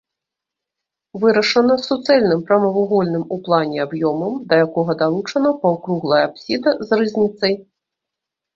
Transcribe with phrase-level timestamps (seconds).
[1.25, 7.53] Вырашана суцэльным прамавугольным у плане аб'ёмам, да якога далучана паўкруглая апсіда з рызніцай.